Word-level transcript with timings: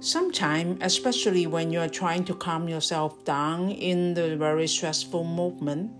Sometimes, 0.00 0.78
especially 0.82 1.46
when 1.46 1.72
you 1.72 1.80
are 1.80 1.88
trying 1.88 2.24
to 2.24 2.34
calm 2.34 2.68
yourself 2.68 3.24
down 3.24 3.70
in 3.70 4.14
the 4.14 4.36
very 4.36 4.66
stressful 4.66 5.24
movement, 5.24 5.90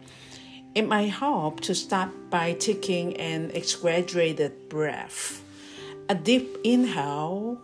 it 0.75 0.87
might 0.87 1.11
help 1.11 1.61
to 1.61 1.75
start 1.75 2.11
by 2.29 2.53
taking 2.53 3.17
an 3.17 3.51
exaggerated 3.53 4.69
breath. 4.69 5.43
A 6.09 6.15
deep 6.15 6.59
inhale 6.63 7.59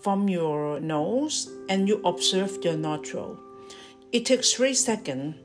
from 0.00 0.28
your 0.28 0.80
nose 0.80 1.50
and 1.68 1.86
you 1.86 2.00
observe 2.04 2.58
your 2.64 2.76
nostril. 2.76 3.38
It 4.12 4.24
takes 4.24 4.52
three 4.52 4.74
seconds 4.74 5.36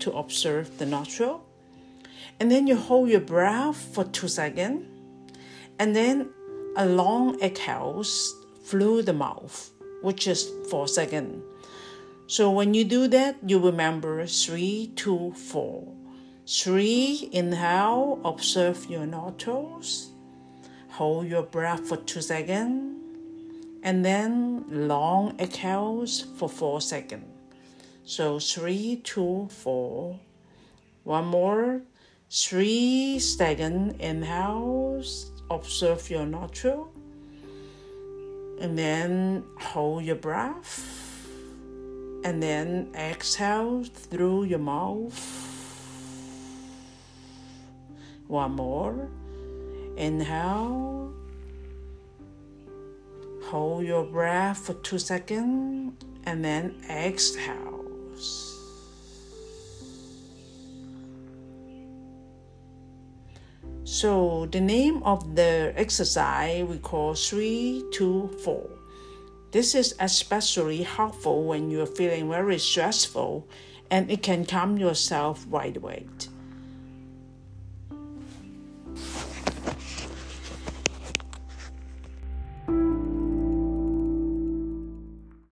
to 0.00 0.12
observe 0.12 0.78
the 0.78 0.86
nostril. 0.86 1.44
And 2.38 2.50
then 2.50 2.66
you 2.66 2.76
hold 2.76 3.08
your 3.08 3.20
breath 3.20 3.76
for 3.94 4.04
two 4.04 4.28
seconds. 4.28 4.86
And 5.78 5.94
then 5.94 6.30
a 6.76 6.86
long 6.86 7.40
exhale 7.42 8.04
through 8.64 9.02
the 9.02 9.12
mouth, 9.12 9.70
which 10.02 10.26
is 10.26 10.50
four 10.70 10.88
seconds. 10.88 11.42
So 12.26 12.50
when 12.50 12.74
you 12.74 12.84
do 12.84 13.08
that, 13.08 13.36
you 13.46 13.58
remember 13.58 14.24
three, 14.26 14.92
two, 14.94 15.32
four. 15.32 15.92
Three, 16.46 17.28
inhale, 17.32 18.20
observe 18.24 18.86
your 18.88 19.06
nostrils. 19.06 20.10
Hold 20.90 21.26
your 21.28 21.42
breath 21.42 21.88
for 21.88 21.96
two 21.96 22.20
seconds 22.20 22.90
and 23.82 24.04
then 24.04 24.64
long 24.68 25.38
exhales 25.38 26.26
for 26.36 26.48
four 26.48 26.80
seconds. 26.80 27.24
So 28.04 28.38
three, 28.38 29.00
two, 29.04 29.48
four. 29.50 30.18
One 31.04 31.26
more. 31.26 31.82
Three 32.30 33.18
second 33.18 34.00
inhales. 34.00 35.32
Observe 35.50 36.10
your 36.10 36.26
nostril. 36.26 36.92
And 38.60 38.78
then 38.78 39.44
hold 39.58 40.04
your 40.04 40.16
breath. 40.16 40.86
And 42.24 42.42
then 42.42 42.90
exhale 42.94 43.84
through 43.84 44.44
your 44.44 44.58
mouth. 44.58 45.18
One 48.28 48.52
more. 48.52 49.08
Inhale 49.96 51.00
Hold 53.50 53.84
your 53.84 54.04
breath 54.04 54.58
for 54.58 54.74
two 54.74 55.00
seconds 55.00 55.94
and 56.24 56.44
then 56.44 56.76
exhale. 56.88 57.84
So 63.84 64.46
the 64.46 64.60
name 64.60 65.02
of 65.02 65.34
the 65.34 65.72
exercise 65.76 66.64
we 66.64 66.78
call 66.78 67.14
three, 67.14 67.84
two, 67.92 68.28
four. 68.44 68.68
This 69.50 69.74
is 69.74 69.94
especially 69.98 70.82
helpful 70.82 71.44
when 71.44 71.70
you're 71.70 71.86
feeling 71.86 72.30
very 72.30 72.58
stressful 72.58 73.48
and 73.90 74.10
it 74.10 74.22
can 74.22 74.44
calm 74.44 74.78
yourself 74.78 75.44
right 75.48 75.76
away. 75.76 76.06